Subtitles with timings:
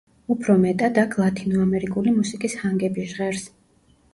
[0.35, 3.45] უფრო მეტად აქ ლათინო ამერიკული მუსიკის ჰანგები ჟღერს.